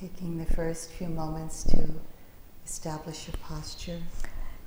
Taking 0.00 0.38
the 0.38 0.44
first 0.54 0.92
few 0.92 1.08
moments 1.08 1.64
to 1.64 2.00
establish 2.64 3.26
your 3.26 3.36
posture. 3.48 4.00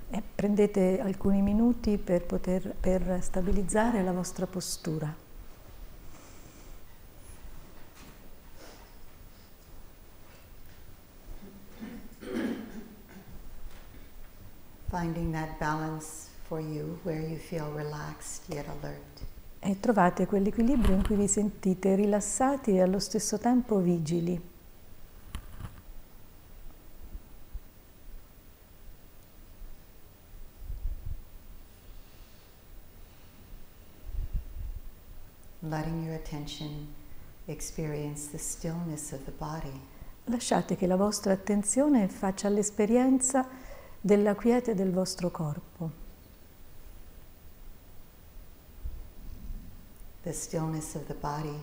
E 0.10 0.22
prendete 0.36 1.00
alcuni 1.00 1.42
minuti 1.42 1.98
per, 1.98 2.26
poter, 2.26 2.76
per 2.78 3.20
stabilizzare 3.22 4.04
la 4.04 4.12
vostra 4.12 4.46
postura. 4.46 5.16
Finding 14.90 15.32
that 15.32 15.58
balance 15.58 16.28
for 16.44 16.60
you 16.60 17.00
where 17.04 17.22
you 17.22 17.38
feel 17.38 17.72
relaxed 17.74 18.50
yet 18.50 18.68
alert. 18.68 19.22
E 19.62 19.80
trovate 19.80 20.26
quell'equilibrio 20.26 20.94
in 20.94 21.06
cui 21.06 21.16
vi 21.16 21.30
sentite 21.30 21.96
rilassati 21.96 22.72
e 22.72 22.82
allo 22.82 23.00
stesso 23.00 23.38
tempo 23.38 23.78
vigili. 23.78 24.51
Letting 35.72 36.04
your 36.04 36.16
attention 36.16 36.88
experience 37.48 38.28
the 38.28 38.38
stillness 38.38 39.14
of 39.14 39.24
the 39.24 39.32
body. 39.32 39.80
Lasciate 40.26 40.76
che 40.76 40.86
la 40.86 40.98
vostra 40.98 41.32
attenzione 41.32 42.10
faccia 42.10 42.50
l'esperienza 42.50 43.48
della 44.00 44.36
quiete 44.36 44.76
del 44.76 44.92
vostro 44.92 45.32
corpo. 45.32 46.00
The 50.24 50.34
stillness 50.34 50.94
of 50.96 51.06
the 51.06 51.16
body 51.16 51.58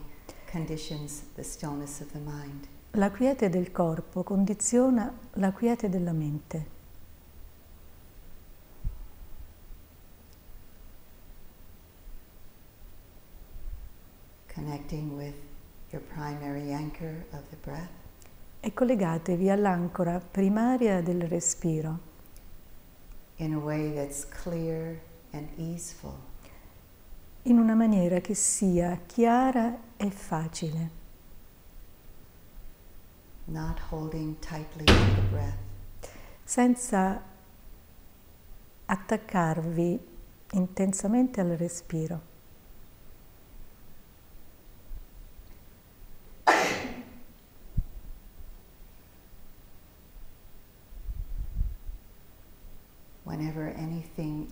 conditions 0.51 1.23
the 1.34 1.45
stillness 1.45 2.01
of 2.01 2.11
the 2.12 2.19
mind. 2.19 2.67
La 2.93 3.11
quiete 3.11 3.50
del 3.50 3.70
corpo 3.70 4.22
condiziona 4.22 5.12
la 5.34 5.53
quiete 5.53 5.91
della 5.91 6.12
mente. 6.12 6.77
connecting 14.48 14.48
with 14.48 14.48
your 14.48 14.48
primary 14.48 14.48
anchor 14.48 14.48
of 14.48 14.48
the 14.48 14.48
breath. 14.48 14.48
E 18.61 18.75
collegatevi 18.75 19.50
all'ancora 19.50 20.19
primaria 20.19 21.00
del 21.00 21.23
respiro. 21.23 21.98
In 23.37 23.55
a 23.55 23.59
way 23.59 23.95
that's 23.95 24.27
clear 24.28 25.00
and 25.31 25.48
easeful. 25.56 26.15
In 27.42 27.59
una 27.59 27.75
maniera 27.75 28.20
che 28.20 28.34
sia 28.34 29.00
chiara 29.06 29.78
e 29.97 30.11
facile. 30.11 30.91
Not 33.45 33.78
holding 33.91 34.39
tightly 34.41 34.84
to 34.84 34.93
the 35.15 35.27
breath. 35.31 35.59
Senza 36.43 37.22
attaccarvi 38.87 39.98
intensamente 40.53 41.41
al 41.41 41.56
respiro. 41.56 42.37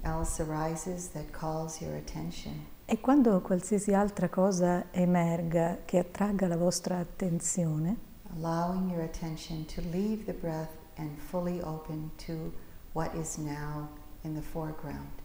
Else 0.07 0.41
arises 0.41 1.09
that 1.09 1.31
calls 1.33 1.81
your 1.81 1.97
attention. 1.97 2.67
E 2.87 3.01
quando 3.01 3.41
qualsiasi 3.41 3.93
altra 3.93 4.29
cosa 4.29 4.87
emerga 4.93 5.79
che 5.85 5.98
attragga 5.98 6.47
la 6.47 6.57
vostra 6.57 6.98
attenzione, 6.98 7.97
allowing 8.37 8.91
your 8.91 9.03
attention 9.03 9.67
to 9.67 9.81
leave 9.91 10.25
the 10.25 10.33
breath 10.33 10.71
and 10.97 11.19
fully 11.19 11.61
open 11.63 12.11
to 12.27 12.53
what 12.92 13.13
is 13.14 13.36
now 13.36 13.89
in 14.23 14.35
the 14.35 14.41
foreground. 14.41 15.25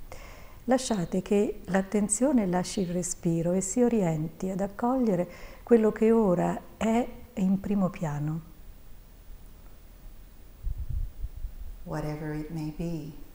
Lasciate 0.65 1.21
che 1.21 1.61
l'attenzione 1.65 2.47
lasci 2.47 2.81
il 2.81 2.91
respiro 2.91 3.51
e 3.51 3.61
si 3.61 3.81
orienti 3.81 4.49
ad 4.49 4.61
accogliere 4.61 5.29
quello 5.63 5.91
che 5.91 6.11
ora 6.11 6.59
è 6.77 7.07
in 7.35 7.59
primo 7.59 7.89
piano. 7.89 8.49
Whatever 11.83 12.33
it 12.35 12.49
may 12.49 12.73
be. 12.75 13.29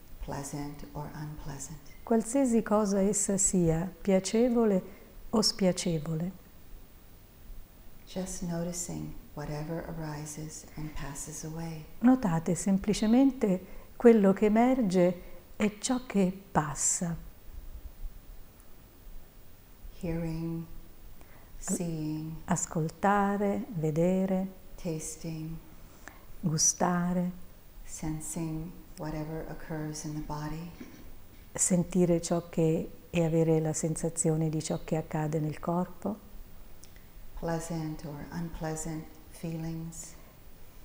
Qualsiasi 2.03 2.63
cosa 2.63 3.01
essa 3.01 3.37
sia, 3.37 3.93
piacevole 4.01 4.83
o 5.31 5.41
spiacevole. 5.41 6.33
Just 8.07 8.43
noticing 8.43 9.15
whatever 9.35 9.85
arises 9.97 10.65
and 10.77 10.91
passes 10.95 11.45
away. 11.45 11.85
Notate 12.01 12.55
semplicemente 12.55 13.67
quello 13.97 14.33
che 14.33 14.47
emerge 14.47 15.23
e 15.57 15.77
ciò 15.81 16.05
che 16.07 16.33
passa. 16.53 17.17
Hearing, 20.01 20.65
seeing, 21.57 22.33
ascoltare, 22.45 23.67
vedere, 23.75 24.47
tasting, 24.75 25.57
gustare, 26.41 27.45
sensing 27.87 28.73
whatever 28.99 29.47
occurs 29.49 30.05
in 30.05 30.15
the 30.15 30.21
body. 30.21 30.71
Sentire 31.55 32.21
ciò 32.21 32.49
che 32.51 32.91
e 33.11 33.25
avere 33.25 33.61
la 33.61 33.73
sensazione 33.73 34.51
di 34.51 34.63
ciò 34.63 34.81
che 34.85 34.97
accade 34.97 35.41
nel 35.41 35.59
corpo. 35.59 36.19
Pleasant 37.39 38.05
or 38.05 38.27
unpleasant 38.33 39.05
feelings. 39.31 40.15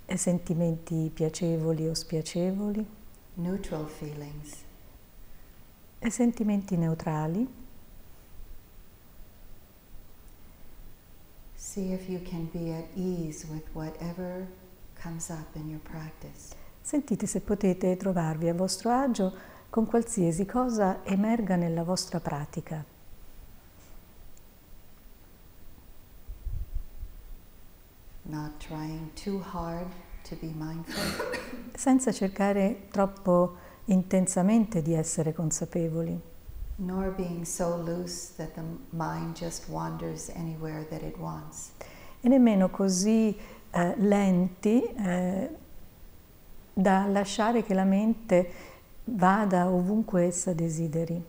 E 0.06 0.18
sentimenti 0.18 1.12
piacevoli 1.14 1.88
o 1.88 1.94
spiacevoli. 1.94 2.86
Neutral 3.34 3.88
feelings. 3.88 4.64
E 6.00 6.10
sentimenti 6.10 6.78
neutrali. 6.78 7.48
See 11.56 11.94
if 11.94 12.10
you 12.10 12.22
can 12.22 12.50
be 12.52 12.74
at 12.74 12.86
ease 12.96 13.46
with 13.48 13.64
whatever 13.74 14.48
comes 14.96 15.30
up 15.30 15.56
in 15.56 15.70
your 15.70 15.82
practice. 15.82 16.56
Sentite 16.82 17.28
se 17.28 17.42
potete 17.42 17.96
trovarvi 17.96 18.50
a 18.50 18.54
vostro 18.54 18.90
agio 18.90 19.34
con 19.70 19.86
qualsiasi 19.86 20.46
cosa 20.46 21.04
emerga 21.06 21.56
nella 21.56 21.84
vostra 21.84 22.20
pratica. 22.20 22.84
Senza 31.74 32.12
cercare 32.12 32.88
troppo 32.90 33.56
intensamente 33.86 34.82
di 34.82 34.94
essere 34.94 35.34
consapevoli. 35.34 36.20
Nor 36.78 37.14
being 37.16 37.44
so 37.44 37.76
loose 37.78 38.34
that 38.38 38.54
the 38.54 38.64
mind 38.90 39.36
just 39.36 39.68
wanders 39.70 40.30
anywhere 40.30 40.86
that 40.90 41.02
it 41.02 41.18
wants. 41.18 41.72
E 42.22 42.28
nemmeno 42.28 42.70
così 42.70 43.38
eh, 43.72 43.96
lenti 43.98 44.84
eh, 44.84 45.50
da 46.74 47.06
lasciare 47.08 47.64
che 47.64 47.74
la 47.74 47.84
mente 47.84 48.52
vada 49.06 49.70
ovunque 49.70 50.24
essa 50.24 50.54
desideri. 50.54 51.24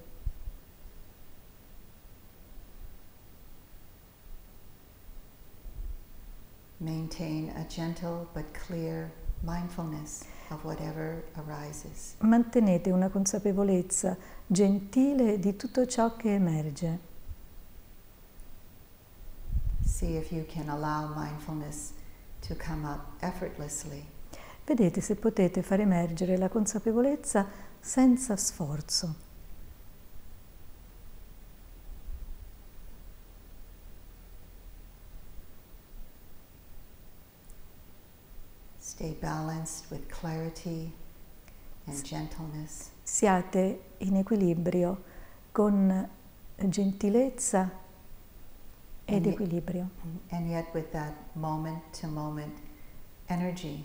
Maintain 6.79 7.53
a 7.57 7.65
gentle 7.69 8.27
but 8.33 8.45
clear 8.53 9.11
mindfulness 9.43 10.25
of 10.51 10.65
whatever 10.65 11.23
arises. 11.37 12.17
Mantenete 12.19 12.91
una 12.91 13.09
consapevolezza 13.09 14.17
gentile 14.47 15.39
di 15.39 15.55
tutto 15.57 15.87
ciò 15.87 16.17
che 16.17 16.35
emerge. 16.35 17.11
See 19.85 20.17
if 20.17 20.33
you 20.33 20.45
can 20.47 20.69
allow 20.69 21.15
mindfulness 21.15 21.93
to 22.49 22.57
come 22.57 22.85
up 22.85 23.01
effortlessly. 23.21 24.05
Vedete 24.65 25.01
se 25.01 25.17
potete 25.17 25.61
far 25.63 25.81
emergere 25.81 26.37
la 26.37 26.49
consapevolezza 26.49 27.47
senza 27.81 28.37
sforzo. 28.37 29.31
Stay 38.79 39.17
balanced 39.19 39.91
with 39.91 40.07
clarity 40.07 40.93
and 41.87 42.03
gentleness. 42.03 42.91
Siate 43.03 43.81
in 43.99 44.17
equilibrio 44.17 45.03
con 45.51 46.09
gentilezza 46.57 47.69
ed 49.05 49.15
and 49.15 49.27
equilibrio. 49.27 49.91
Yet, 50.05 50.33
and 50.33 50.49
yet 50.49 50.73
with 50.73 50.91
that 50.93 51.15
moment 51.33 51.83
to 52.01 52.07
moment 52.07 52.59
energy 53.27 53.85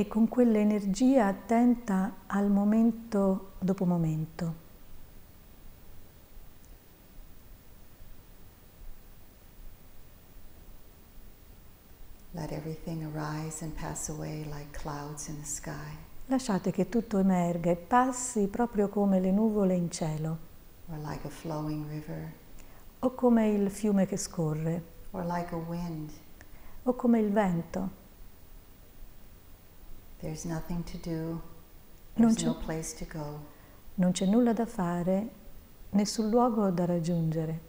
e 0.00 0.08
con 0.08 0.28
quell'energia 0.28 1.26
attenta 1.26 2.22
al 2.26 2.50
momento 2.50 3.52
dopo 3.58 3.84
momento. 3.84 4.68
Let 12.32 12.50
everything 12.52 13.02
arise 13.14 13.62
and 13.62 13.74
pass 13.74 14.08
away 14.08 14.44
like 14.44 14.70
clouds 14.70 15.28
in 15.28 15.38
the 15.38 15.46
sky, 15.46 15.98
Lasciate 16.28 16.70
che 16.70 16.88
tutto 16.88 17.18
emerga 17.18 17.70
e 17.70 17.76
passi 17.76 18.46
proprio 18.46 18.88
come 18.88 19.20
le 19.20 19.30
nuvole 19.32 19.74
in 19.74 19.90
cielo, 19.90 20.38
or 20.88 20.96
like 20.98 21.26
a 21.26 21.30
flowing 21.30 21.86
river, 21.90 22.32
o 23.00 23.14
come 23.14 23.50
il 23.50 23.68
fiume 23.70 24.06
che 24.06 24.16
scorre, 24.16 24.82
or 25.10 25.26
like 25.26 25.54
a 25.54 25.58
wind. 25.58 26.10
o 26.84 26.94
come 26.94 27.18
il 27.18 27.30
vento. 27.30 27.98
Non 32.14 32.34
c'è, 32.34 32.44
no 32.44 32.56
place 32.56 32.96
to 32.96 33.18
go. 33.18 33.40
non 33.94 34.12
c'è 34.12 34.26
nulla 34.26 34.52
da 34.52 34.66
fare, 34.66 35.30
nessun 35.90 36.28
luogo 36.28 36.70
da 36.70 36.84
raggiungere. 36.84 37.68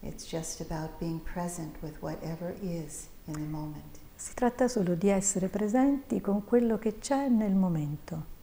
It's 0.00 0.26
just 0.26 0.60
about 0.60 0.98
being 0.98 1.20
present 1.20 1.74
with 1.82 2.00
whatever 2.00 2.54
is 2.60 3.08
in 3.26 3.34
the 3.34 3.40
moment. 3.40 3.98
Si 4.14 4.34
tratta 4.34 4.68
solo 4.68 4.94
di 4.94 5.08
essere 5.08 5.48
presenti 5.48 6.20
con 6.20 6.44
quello 6.44 6.78
che 6.78 6.98
c'è 6.98 7.28
nel 7.28 7.54
momento. 7.54 8.36